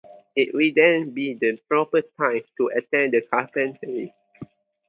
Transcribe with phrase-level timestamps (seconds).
[0.35, 4.11] It will then be the proper time to attend to the carpentry